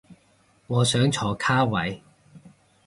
[0.65, 2.01] 我想坐卡位